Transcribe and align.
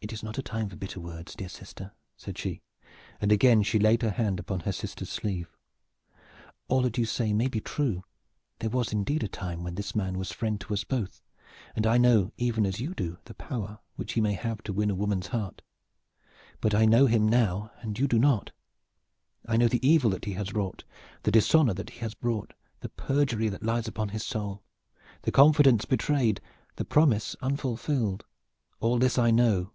"It 0.00 0.12
is 0.12 0.22
not 0.22 0.36
a 0.36 0.42
time 0.42 0.68
for 0.68 0.76
bitter 0.76 1.00
words, 1.00 1.34
dear 1.34 1.48
sister," 1.48 1.92
said 2.14 2.36
she, 2.36 2.60
and 3.22 3.32
again 3.32 3.62
she 3.62 3.78
laid 3.78 4.02
her 4.02 4.10
hand 4.10 4.38
upon 4.38 4.60
her 4.60 4.70
sister's 4.72 5.08
sleeve. 5.08 5.56
"All 6.68 6.82
that 6.82 6.98
you 6.98 7.06
say 7.06 7.32
may 7.32 7.48
be 7.48 7.62
true. 7.62 8.04
There 8.58 8.68
was 8.68 8.92
indeed 8.92 9.22
a 9.22 9.28
time 9.28 9.64
when 9.64 9.76
this 9.76 9.94
man 9.94 10.18
was 10.18 10.30
friend 10.30 10.60
to 10.60 10.74
us 10.74 10.84
both, 10.84 11.22
and 11.74 11.86
I 11.86 11.96
know 11.96 12.32
even 12.36 12.66
as 12.66 12.80
you 12.80 12.92
do 12.92 13.16
the 13.24 13.32
power 13.32 13.78
which 13.96 14.12
he 14.12 14.20
may 14.20 14.34
have 14.34 14.60
to 14.64 14.74
win 14.74 14.90
a 14.90 14.94
woman's 14.94 15.28
heart. 15.28 15.62
But 16.60 16.74
I 16.74 16.84
know 16.84 17.06
him 17.06 17.26
now, 17.26 17.72
and 17.80 17.98
you 17.98 18.06
do 18.06 18.18
not. 18.18 18.50
I 19.46 19.56
know 19.56 19.68
the 19.68 19.84
evil 19.88 20.10
that 20.10 20.26
he 20.26 20.34
has 20.34 20.52
wrought, 20.52 20.84
the 21.22 21.30
dishonor 21.32 21.72
that 21.72 21.88
he 21.88 22.00
has 22.00 22.12
brought, 22.12 22.52
the 22.80 22.90
perjury 22.90 23.48
that 23.48 23.62
lies 23.62 23.88
upon 23.88 24.10
his 24.10 24.22
soul, 24.22 24.62
the 25.22 25.32
confidence 25.32 25.86
betrayed, 25.86 26.42
the 26.76 26.84
promise 26.84 27.36
unfulfilled 27.40 28.26
all 28.80 28.98
this 28.98 29.16
I 29.16 29.30
know. 29.30 29.70